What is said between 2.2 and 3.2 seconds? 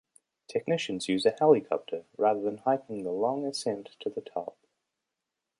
than hiking the